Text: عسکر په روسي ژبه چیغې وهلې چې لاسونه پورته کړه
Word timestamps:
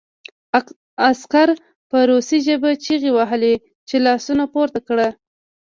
عسکر 1.09 1.49
په 1.89 1.97
روسي 2.09 2.37
ژبه 2.47 2.69
چیغې 2.83 3.11
وهلې 3.13 3.53
چې 3.87 3.95
لاسونه 4.05 4.43
پورته 4.53 4.79
کړه 4.87 5.07